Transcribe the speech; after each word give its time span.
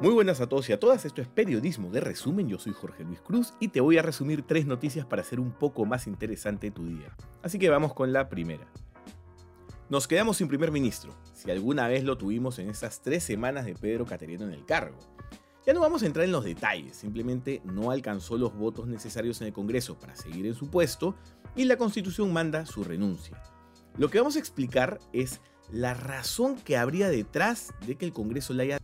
Muy 0.00 0.14
buenas 0.14 0.40
a 0.40 0.48
todos 0.48 0.68
y 0.68 0.72
a 0.72 0.78
todas, 0.78 1.04
esto 1.04 1.20
es 1.20 1.26
Periodismo 1.26 1.90
de 1.90 1.98
Resumen, 1.98 2.48
yo 2.48 2.60
soy 2.60 2.72
Jorge 2.72 3.02
Luis 3.02 3.20
Cruz 3.20 3.54
y 3.58 3.66
te 3.66 3.80
voy 3.80 3.98
a 3.98 4.02
resumir 4.02 4.42
tres 4.42 4.64
noticias 4.64 5.04
para 5.04 5.22
hacer 5.22 5.40
un 5.40 5.50
poco 5.50 5.84
más 5.86 6.06
interesante 6.06 6.70
tu 6.70 6.86
día. 6.86 7.16
Así 7.42 7.58
que 7.58 7.68
vamos 7.68 7.94
con 7.94 8.12
la 8.12 8.28
primera. 8.28 8.64
Nos 9.90 10.06
quedamos 10.06 10.36
sin 10.36 10.46
primer 10.46 10.70
ministro, 10.70 11.12
si 11.32 11.50
alguna 11.50 11.88
vez 11.88 12.04
lo 12.04 12.16
tuvimos 12.16 12.60
en 12.60 12.70
estas 12.70 13.02
tres 13.02 13.24
semanas 13.24 13.64
de 13.64 13.74
Pedro 13.74 14.06
Cateriano 14.06 14.44
en 14.44 14.52
el 14.52 14.64
cargo. 14.64 14.98
Ya 15.66 15.72
no 15.72 15.80
vamos 15.80 16.04
a 16.04 16.06
entrar 16.06 16.24
en 16.24 16.32
los 16.32 16.44
detalles, 16.44 16.94
simplemente 16.94 17.60
no 17.64 17.90
alcanzó 17.90 18.38
los 18.38 18.54
votos 18.54 18.86
necesarios 18.86 19.40
en 19.40 19.48
el 19.48 19.52
Congreso 19.52 19.98
para 19.98 20.14
seguir 20.14 20.46
en 20.46 20.54
su 20.54 20.70
puesto 20.70 21.16
y 21.56 21.64
la 21.64 21.76
Constitución 21.76 22.32
manda 22.32 22.66
su 22.66 22.84
renuncia. 22.84 23.42
Lo 23.96 24.10
que 24.10 24.18
vamos 24.18 24.36
a 24.36 24.38
explicar 24.38 25.00
es 25.12 25.40
la 25.72 25.92
razón 25.92 26.54
que 26.54 26.76
habría 26.76 27.08
detrás 27.08 27.74
de 27.84 27.96
que 27.96 28.06
el 28.06 28.12
Congreso 28.12 28.54
le 28.54 28.62
haya 28.62 28.77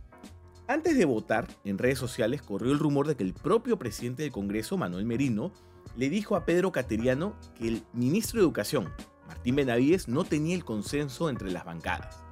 antes 0.67 0.97
de 0.97 1.05
votar, 1.05 1.47
en 1.63 1.77
redes 1.77 1.99
sociales 1.99 2.41
corrió 2.41 2.71
el 2.71 2.79
rumor 2.79 3.07
de 3.07 3.15
que 3.15 3.23
el 3.23 3.33
propio 3.33 3.77
presidente 3.77 4.23
del 4.23 4.31
Congreso, 4.31 4.77
Manuel 4.77 5.05
Merino, 5.05 5.51
le 5.95 6.09
dijo 6.09 6.35
a 6.35 6.45
Pedro 6.45 6.71
Cateriano 6.71 7.35
que 7.55 7.67
el 7.67 7.83
ministro 7.93 8.39
de 8.39 8.45
Educación, 8.45 8.91
Martín 9.27 9.55
Benavides, 9.55 10.07
no 10.07 10.23
tenía 10.23 10.55
el 10.55 10.65
consenso 10.65 11.29
entre 11.29 11.51
las 11.51 11.65
bancadas. 11.65 12.23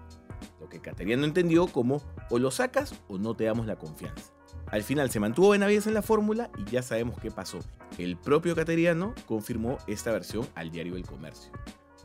Lo 0.59 0.67
que 0.67 0.81
Cateriano 0.81 1.25
entendió 1.25 1.67
como 1.67 2.01
o 2.29 2.39
lo 2.39 2.51
sacas 2.51 2.95
o 3.07 3.17
no 3.17 3.35
te 3.35 3.45
damos 3.45 3.67
la 3.67 3.75
confianza. 3.75 4.33
Al 4.67 4.83
final 4.83 5.11
se 5.11 5.19
mantuvo 5.19 5.49
Benavides 5.49 5.87
en 5.87 5.93
la 5.93 6.01
fórmula 6.01 6.49
y 6.57 6.69
ya 6.71 6.81
sabemos 6.81 7.19
qué 7.19 7.29
pasó. 7.29 7.59
El 7.97 8.17
propio 8.17 8.55
Cateriano 8.55 9.13
confirmó 9.27 9.77
esta 9.87 10.11
versión 10.11 10.47
al 10.55 10.71
diario 10.71 10.95
El 10.95 11.05
Comercio. 11.05 11.51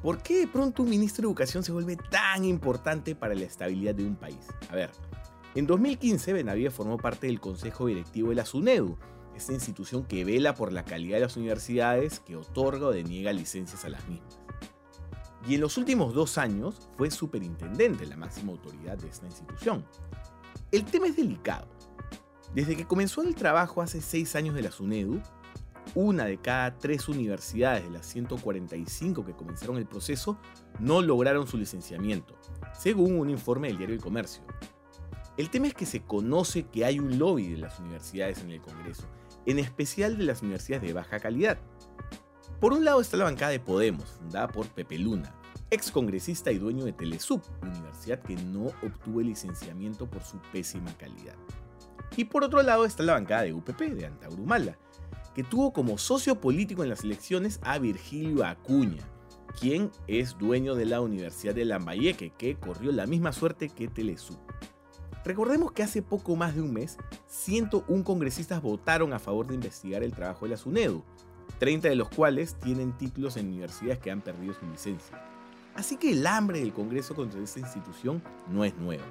¿Por 0.02 0.22
qué 0.22 0.40
de 0.40 0.46
pronto 0.46 0.82
un 0.82 0.90
ministro 0.90 1.22
de 1.22 1.28
Educación 1.28 1.64
se 1.64 1.72
vuelve 1.72 1.96
tan 1.96 2.44
importante 2.44 3.16
para 3.16 3.34
la 3.34 3.44
estabilidad 3.44 3.94
de 3.94 4.04
un 4.04 4.14
país? 4.14 4.46
A 4.70 4.76
ver, 4.76 4.90
en 5.58 5.66
2015, 5.66 6.32
Benavides 6.34 6.72
formó 6.72 6.98
parte 6.98 7.26
del 7.26 7.40
Consejo 7.40 7.86
Directivo 7.86 8.28
de 8.28 8.36
la 8.36 8.44
SUNEDU, 8.44 8.96
esta 9.34 9.52
institución 9.52 10.04
que 10.04 10.24
vela 10.24 10.54
por 10.54 10.72
la 10.72 10.84
calidad 10.84 11.16
de 11.16 11.22
las 11.22 11.36
universidades, 11.36 12.20
que 12.20 12.36
otorga 12.36 12.86
o 12.86 12.92
deniega 12.92 13.32
licencias 13.32 13.84
a 13.84 13.88
las 13.88 14.06
mismas. 14.08 14.38
Y 15.48 15.56
en 15.56 15.60
los 15.60 15.76
últimos 15.76 16.14
dos 16.14 16.38
años 16.38 16.88
fue 16.96 17.10
superintendente, 17.10 18.06
la 18.06 18.16
máxima 18.16 18.52
autoridad 18.52 18.98
de 18.98 19.08
esta 19.08 19.26
institución. 19.26 19.84
El 20.70 20.84
tema 20.84 21.08
es 21.08 21.16
delicado. 21.16 21.66
Desde 22.54 22.76
que 22.76 22.86
comenzó 22.86 23.22
el 23.22 23.34
trabajo 23.34 23.82
hace 23.82 24.00
seis 24.00 24.36
años 24.36 24.54
de 24.54 24.62
la 24.62 24.70
SUNEDU, 24.70 25.20
una 25.96 26.26
de 26.26 26.38
cada 26.38 26.78
tres 26.78 27.08
universidades 27.08 27.82
de 27.82 27.90
las 27.90 28.06
145 28.06 29.26
que 29.26 29.34
comenzaron 29.34 29.76
el 29.78 29.86
proceso 29.86 30.38
no 30.78 31.02
lograron 31.02 31.48
su 31.48 31.58
licenciamiento, 31.58 32.38
según 32.78 33.18
un 33.18 33.28
informe 33.28 33.66
del 33.66 33.78
diario 33.78 33.96
El 33.96 34.02
Comercio. 34.02 34.44
El 35.38 35.50
tema 35.50 35.68
es 35.68 35.74
que 35.74 35.86
se 35.86 36.02
conoce 36.02 36.64
que 36.64 36.84
hay 36.84 36.98
un 36.98 37.16
lobby 37.16 37.46
de 37.46 37.58
las 37.58 37.78
universidades 37.78 38.42
en 38.42 38.50
el 38.50 38.60
Congreso, 38.60 39.04
en 39.46 39.60
especial 39.60 40.18
de 40.18 40.24
las 40.24 40.42
universidades 40.42 40.82
de 40.82 40.92
baja 40.92 41.20
calidad. 41.20 41.58
Por 42.60 42.72
un 42.72 42.84
lado 42.84 43.00
está 43.00 43.16
la 43.16 43.22
bancada 43.22 43.52
de 43.52 43.60
Podemos, 43.60 44.10
fundada 44.18 44.48
por 44.48 44.66
Pepe 44.66 44.98
Luna, 44.98 45.32
ex 45.70 45.92
congresista 45.92 46.50
y 46.50 46.58
dueño 46.58 46.84
de 46.84 46.92
Telesub, 46.92 47.40
universidad 47.62 48.20
que 48.20 48.34
no 48.34 48.64
obtuvo 48.82 49.20
el 49.20 49.28
licenciamiento 49.28 50.10
por 50.10 50.24
su 50.24 50.38
pésima 50.52 50.92
calidad. 50.98 51.36
Y 52.16 52.24
por 52.24 52.42
otro 52.42 52.60
lado 52.64 52.84
está 52.84 53.04
la 53.04 53.12
bancada 53.12 53.42
de 53.42 53.52
UPP, 53.52 53.80
de 53.80 54.06
Antaurumala, 54.06 54.76
que 55.36 55.44
tuvo 55.44 55.72
como 55.72 55.98
socio 55.98 56.40
político 56.40 56.82
en 56.82 56.90
las 56.90 57.04
elecciones 57.04 57.60
a 57.62 57.78
Virgilio 57.78 58.44
Acuña, 58.44 59.08
quien 59.60 59.92
es 60.08 60.36
dueño 60.36 60.74
de 60.74 60.86
la 60.86 61.00
Universidad 61.00 61.54
de 61.54 61.64
Lambayeque, 61.64 62.30
que 62.30 62.56
corrió 62.56 62.90
la 62.90 63.06
misma 63.06 63.32
suerte 63.32 63.68
que 63.68 63.86
Telesub. 63.86 64.36
Recordemos 65.24 65.72
que 65.72 65.82
hace 65.82 66.00
poco 66.00 66.36
más 66.36 66.54
de 66.54 66.62
un 66.62 66.72
mes, 66.72 66.96
101 67.26 68.04
congresistas 68.04 68.62
votaron 68.62 69.12
a 69.12 69.18
favor 69.18 69.46
de 69.46 69.54
investigar 69.54 70.02
el 70.02 70.12
trabajo 70.12 70.44
de 70.44 70.50
la 70.50 70.56
SUNEDU, 70.56 71.02
30 71.58 71.88
de 71.88 71.96
los 71.96 72.08
cuales 72.08 72.54
tienen 72.54 72.96
títulos 72.96 73.36
en 73.36 73.48
universidades 73.48 73.98
que 73.98 74.10
han 74.10 74.20
perdido 74.20 74.54
su 74.54 74.66
licencia. 74.66 75.20
Así 75.74 75.96
que 75.96 76.12
el 76.12 76.26
hambre 76.26 76.60
del 76.60 76.72
Congreso 76.72 77.14
contra 77.14 77.40
esta 77.40 77.60
institución 77.60 78.22
no 78.48 78.64
es 78.64 78.76
nuevo. 78.76 79.04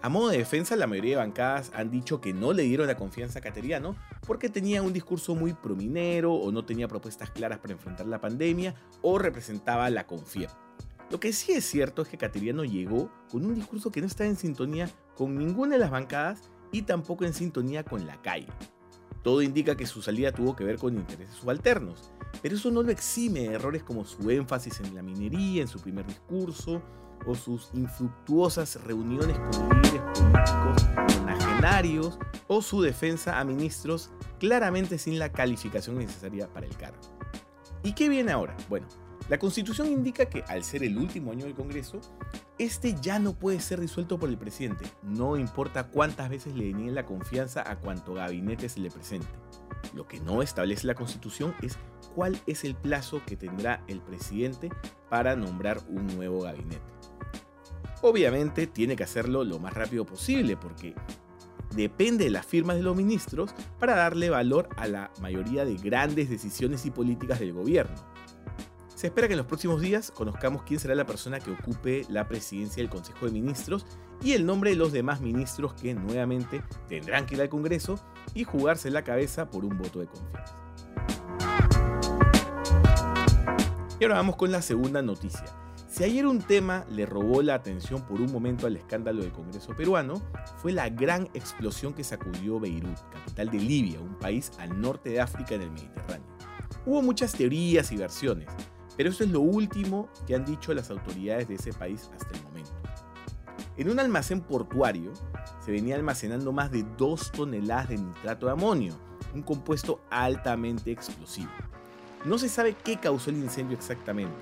A 0.00 0.08
modo 0.08 0.30
de 0.30 0.38
defensa, 0.38 0.74
la 0.74 0.88
mayoría 0.88 1.12
de 1.12 1.24
bancadas 1.24 1.70
han 1.74 1.92
dicho 1.92 2.20
que 2.20 2.32
no 2.32 2.52
le 2.52 2.64
dieron 2.64 2.88
la 2.88 2.96
confianza 2.96 3.38
a 3.38 3.42
Cateriano 3.42 3.94
porque 4.26 4.48
tenía 4.48 4.82
un 4.82 4.92
discurso 4.92 5.36
muy 5.36 5.52
prominero 5.52 6.34
o 6.34 6.50
no 6.50 6.64
tenía 6.64 6.88
propuestas 6.88 7.30
claras 7.30 7.60
para 7.60 7.74
enfrentar 7.74 8.06
la 8.06 8.20
pandemia 8.20 8.74
o 9.00 9.18
representaba 9.18 9.88
la 9.90 10.04
confianza. 10.04 10.61
Lo 11.12 11.20
que 11.20 11.34
sí 11.34 11.52
es 11.52 11.66
cierto 11.66 12.00
es 12.00 12.08
que 12.08 12.16
Cateriano 12.16 12.64
llegó 12.64 13.12
con 13.30 13.44
un 13.44 13.54
discurso 13.54 13.92
que 13.92 14.00
no 14.00 14.06
estaba 14.06 14.30
en 14.30 14.36
sintonía 14.36 14.88
con 15.14 15.36
ninguna 15.36 15.74
de 15.74 15.78
las 15.78 15.90
bancadas 15.90 16.50
y 16.72 16.82
tampoco 16.82 17.26
en 17.26 17.34
sintonía 17.34 17.84
con 17.84 18.06
la 18.06 18.22
calle. 18.22 18.48
Todo 19.22 19.42
indica 19.42 19.76
que 19.76 19.84
su 19.84 20.00
salida 20.00 20.32
tuvo 20.32 20.56
que 20.56 20.64
ver 20.64 20.78
con 20.78 20.96
intereses 20.96 21.34
subalternos, 21.34 22.10
pero 22.40 22.54
eso 22.54 22.70
no 22.70 22.82
lo 22.82 22.90
exime 22.90 23.40
de 23.40 23.56
errores 23.56 23.82
como 23.82 24.06
su 24.06 24.30
énfasis 24.30 24.80
en 24.80 24.94
la 24.94 25.02
minería 25.02 25.60
en 25.60 25.68
su 25.68 25.80
primer 25.80 26.06
discurso 26.06 26.82
o 27.26 27.34
sus 27.34 27.68
infructuosas 27.74 28.82
reuniones 28.82 29.38
con 29.38 29.68
líderes 29.68 30.00
políticos 30.18 30.86
nonagenarios 31.18 32.18
o 32.48 32.62
su 32.62 32.80
defensa 32.80 33.38
a 33.38 33.44
ministros 33.44 34.10
claramente 34.40 34.96
sin 34.96 35.18
la 35.18 35.30
calificación 35.30 35.98
necesaria 35.98 36.50
para 36.50 36.64
el 36.64 36.74
cargo. 36.78 37.02
¿Y 37.84 37.92
qué 37.92 38.08
viene 38.08 38.32
ahora? 38.32 38.56
Bueno, 38.70 38.86
la 39.28 39.38
Constitución 39.38 39.88
indica 39.88 40.26
que 40.26 40.44
al 40.48 40.64
ser 40.64 40.82
el 40.82 40.98
último 40.98 41.32
año 41.32 41.44
del 41.44 41.54
Congreso, 41.54 42.00
este 42.58 42.94
ya 43.00 43.18
no 43.18 43.34
puede 43.34 43.60
ser 43.60 43.80
disuelto 43.80 44.18
por 44.18 44.28
el 44.28 44.36
presidente, 44.36 44.84
no 45.02 45.36
importa 45.36 45.88
cuántas 45.88 46.28
veces 46.28 46.54
le 46.54 46.66
denieguen 46.66 46.94
la 46.94 47.06
confianza 47.06 47.68
a 47.68 47.78
cuanto 47.78 48.14
gabinete 48.14 48.68
se 48.68 48.80
le 48.80 48.90
presente. 48.90 49.28
Lo 49.94 50.06
que 50.06 50.20
no 50.20 50.42
establece 50.42 50.86
la 50.86 50.94
Constitución 50.94 51.54
es 51.62 51.78
cuál 52.14 52.38
es 52.46 52.64
el 52.64 52.74
plazo 52.74 53.22
que 53.24 53.36
tendrá 53.36 53.82
el 53.88 54.00
presidente 54.00 54.70
para 55.08 55.36
nombrar 55.36 55.80
un 55.88 56.06
nuevo 56.08 56.42
gabinete. 56.42 56.80
Obviamente 58.02 58.66
tiene 58.66 58.96
que 58.96 59.04
hacerlo 59.04 59.44
lo 59.44 59.58
más 59.60 59.72
rápido 59.74 60.04
posible 60.04 60.56
porque 60.56 60.94
depende 61.74 62.24
de 62.24 62.30
las 62.30 62.44
firmas 62.44 62.76
de 62.76 62.82
los 62.82 62.96
ministros 62.96 63.54
para 63.78 63.94
darle 63.94 64.28
valor 64.28 64.68
a 64.76 64.86
la 64.86 65.10
mayoría 65.20 65.64
de 65.64 65.76
grandes 65.76 66.28
decisiones 66.28 66.84
y 66.84 66.90
políticas 66.90 67.40
del 67.40 67.52
gobierno. 67.52 68.11
Se 69.02 69.08
espera 69.08 69.26
que 69.26 69.34
en 69.34 69.38
los 69.38 69.48
próximos 69.48 69.80
días 69.80 70.12
conozcamos 70.12 70.62
quién 70.62 70.78
será 70.78 70.94
la 70.94 71.04
persona 71.04 71.40
que 71.40 71.50
ocupe 71.50 72.06
la 72.08 72.28
presidencia 72.28 72.80
del 72.80 72.88
Consejo 72.88 73.26
de 73.26 73.32
Ministros 73.32 73.84
y 74.22 74.34
el 74.34 74.46
nombre 74.46 74.70
de 74.70 74.76
los 74.76 74.92
demás 74.92 75.20
ministros 75.20 75.74
que 75.74 75.92
nuevamente 75.92 76.62
tendrán 76.86 77.26
que 77.26 77.34
ir 77.34 77.40
al 77.40 77.48
Congreso 77.48 77.98
y 78.32 78.44
jugarse 78.44 78.92
la 78.92 79.02
cabeza 79.02 79.50
por 79.50 79.64
un 79.64 79.76
voto 79.76 79.98
de 79.98 80.06
confianza. 80.06 80.54
Y 83.98 84.04
ahora 84.04 84.18
vamos 84.18 84.36
con 84.36 84.52
la 84.52 84.62
segunda 84.62 85.02
noticia. 85.02 85.46
Si 85.88 86.04
ayer 86.04 86.24
un 86.24 86.40
tema 86.40 86.86
le 86.88 87.04
robó 87.04 87.42
la 87.42 87.54
atención 87.54 88.06
por 88.06 88.20
un 88.20 88.30
momento 88.30 88.68
al 88.68 88.76
escándalo 88.76 89.22
del 89.22 89.32
Congreso 89.32 89.74
peruano, 89.74 90.22
fue 90.58 90.70
la 90.70 90.88
gran 90.90 91.28
explosión 91.34 91.92
que 91.92 92.04
sacudió 92.04 92.60
Beirut, 92.60 93.00
capital 93.10 93.50
de 93.50 93.58
Libia, 93.58 93.98
un 93.98 94.16
país 94.20 94.52
al 94.60 94.80
norte 94.80 95.10
de 95.10 95.20
África 95.20 95.56
en 95.56 95.62
el 95.62 95.72
Mediterráneo. 95.72 96.28
Hubo 96.86 97.02
muchas 97.02 97.32
teorías 97.32 97.92
y 97.92 97.96
versiones, 97.96 98.48
pero 98.96 99.10
eso 99.10 99.24
es 99.24 99.30
lo 99.30 99.40
último 99.40 100.08
que 100.26 100.34
han 100.34 100.44
dicho 100.44 100.74
las 100.74 100.90
autoridades 100.90 101.48
de 101.48 101.54
ese 101.54 101.72
país 101.72 102.10
hasta 102.14 102.36
el 102.36 102.42
momento. 102.44 102.72
En 103.76 103.90
un 103.90 103.98
almacén 103.98 104.40
portuario 104.40 105.12
se 105.64 105.72
venía 105.72 105.94
almacenando 105.94 106.52
más 106.52 106.70
de 106.70 106.84
2 106.98 107.32
toneladas 107.32 107.88
de 107.88 107.98
nitrato 107.98 108.46
de 108.46 108.52
amonio, 108.52 108.94
un 109.34 109.42
compuesto 109.42 110.00
altamente 110.10 110.90
explosivo. 110.90 111.50
No 112.24 112.38
se 112.38 112.48
sabe 112.48 112.76
qué 112.84 112.98
causó 112.98 113.30
el 113.30 113.36
incendio 113.36 113.76
exactamente, 113.76 114.36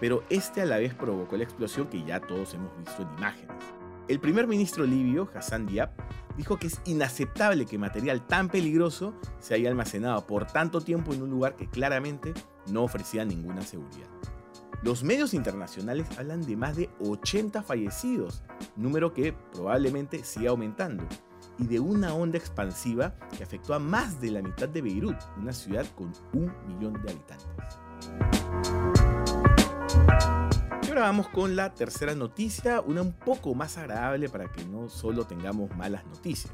pero 0.00 0.24
este 0.28 0.60
a 0.60 0.66
la 0.66 0.78
vez 0.78 0.92
provocó 0.92 1.36
la 1.36 1.44
explosión 1.44 1.86
que 1.86 2.02
ya 2.04 2.20
todos 2.20 2.52
hemos 2.54 2.76
visto 2.78 3.02
en 3.02 3.16
imágenes. 3.16 3.56
El 4.08 4.20
primer 4.20 4.46
ministro 4.46 4.84
libio, 4.84 5.30
Hassan 5.34 5.66
Diab, 5.66 5.90
dijo 6.36 6.58
que 6.58 6.66
es 6.66 6.80
inaceptable 6.84 7.64
que 7.64 7.78
material 7.78 8.26
tan 8.26 8.48
peligroso 8.48 9.14
se 9.38 9.54
haya 9.54 9.70
almacenado 9.70 10.26
por 10.26 10.46
tanto 10.46 10.80
tiempo 10.80 11.14
en 11.14 11.22
un 11.22 11.30
lugar 11.30 11.56
que 11.56 11.70
claramente 11.70 12.34
no 12.68 12.84
ofrecía 12.84 13.24
ninguna 13.24 13.62
seguridad. 13.62 14.08
Los 14.82 15.02
medios 15.02 15.32
internacionales 15.32 16.06
hablan 16.18 16.42
de 16.42 16.56
más 16.56 16.76
de 16.76 16.90
80 17.00 17.62
fallecidos, 17.62 18.42
número 18.76 19.14
que 19.14 19.32
probablemente 19.52 20.22
siga 20.24 20.50
aumentando, 20.50 21.06
y 21.58 21.66
de 21.66 21.80
una 21.80 22.14
onda 22.14 22.36
expansiva 22.36 23.14
que 23.36 23.44
afectó 23.44 23.74
a 23.74 23.78
más 23.78 24.20
de 24.20 24.30
la 24.30 24.42
mitad 24.42 24.68
de 24.68 24.82
Beirut, 24.82 25.16
una 25.38 25.52
ciudad 25.52 25.86
con 25.94 26.12
un 26.32 26.52
millón 26.66 27.00
de 27.02 27.12
habitantes. 27.12 27.48
Y 30.82 30.88
ahora 30.88 31.02
vamos 31.02 31.28
con 31.28 31.56
la 31.56 31.72
tercera 31.72 32.14
noticia, 32.14 32.80
una 32.80 33.02
un 33.02 33.12
poco 33.12 33.54
más 33.54 33.78
agradable 33.78 34.28
para 34.28 34.52
que 34.52 34.64
no 34.66 34.88
solo 34.88 35.24
tengamos 35.26 35.74
malas 35.76 36.04
noticias. 36.04 36.52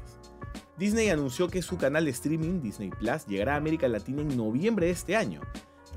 Disney 0.77 1.09
anunció 1.09 1.49
que 1.49 1.61
su 1.61 1.77
canal 1.77 2.05
de 2.05 2.11
streaming, 2.11 2.61
Disney 2.61 2.89
Plus, 2.89 3.25
llegará 3.27 3.55
a 3.55 3.57
América 3.57 3.87
Latina 3.87 4.21
en 4.21 4.35
noviembre 4.35 4.87
de 4.87 4.93
este 4.93 5.15
año. 5.15 5.41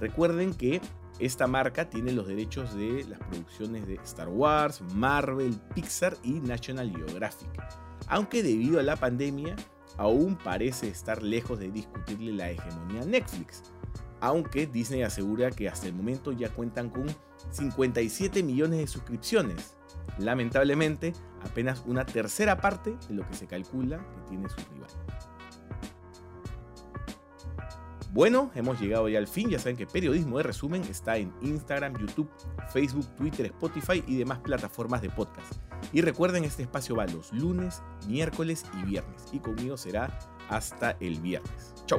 Recuerden 0.00 0.54
que 0.54 0.80
esta 1.18 1.46
marca 1.46 1.88
tiene 1.88 2.12
los 2.12 2.26
derechos 2.26 2.74
de 2.74 3.04
las 3.08 3.20
producciones 3.20 3.86
de 3.86 3.94
Star 4.04 4.28
Wars, 4.28 4.82
Marvel, 4.94 5.54
Pixar 5.74 6.16
y 6.22 6.32
National 6.40 6.90
Geographic. 6.90 7.50
aunque 8.08 8.42
debido 8.42 8.80
a 8.80 8.82
la 8.82 8.96
pandemia 8.96 9.56
aún 9.96 10.36
parece 10.36 10.88
estar 10.88 11.22
lejos 11.22 11.58
de 11.58 11.70
discutirle 11.70 12.32
la 12.32 12.50
hegemonía 12.50 13.02
a 13.02 13.06
Netflix, 13.06 13.62
aunque 14.20 14.66
Disney 14.66 15.02
asegura 15.02 15.50
que 15.50 15.68
hasta 15.68 15.86
el 15.86 15.94
momento 15.94 16.32
ya 16.32 16.48
cuentan 16.48 16.90
con 16.90 17.06
57 17.50 18.42
millones 18.42 18.80
de 18.80 18.86
suscripciones. 18.86 19.74
Lamentablemente, 20.18 21.12
apenas 21.44 21.82
una 21.86 22.04
tercera 22.04 22.60
parte 22.60 22.96
de 23.08 23.14
lo 23.14 23.26
que 23.28 23.34
se 23.34 23.46
calcula 23.46 23.98
que 23.98 24.30
tiene 24.30 24.48
su 24.48 24.56
rival. 24.72 24.90
Bueno, 28.14 28.52
hemos 28.54 28.80
llegado 28.80 29.08
ya 29.08 29.18
al 29.18 29.26
fin. 29.26 29.50
Ya 29.50 29.58
saben 29.58 29.76
que 29.76 29.88
Periodismo 29.88 30.36
de 30.36 30.44
Resumen 30.44 30.84
está 30.84 31.16
en 31.16 31.34
Instagram, 31.42 31.98
YouTube, 31.98 32.30
Facebook, 32.72 33.08
Twitter, 33.16 33.46
Spotify 33.46 34.04
y 34.06 34.14
demás 34.14 34.38
plataformas 34.38 35.02
de 35.02 35.10
podcast. 35.10 35.52
Y 35.92 36.00
recuerden, 36.00 36.44
este 36.44 36.62
espacio 36.62 36.94
va 36.94 37.06
los 37.06 37.32
lunes, 37.32 37.82
miércoles 38.06 38.64
y 38.80 38.84
viernes. 38.84 39.24
Y 39.32 39.40
conmigo 39.40 39.76
será 39.76 40.16
hasta 40.48 40.92
el 41.00 41.18
viernes. 41.18 41.74
Chau. 41.86 41.98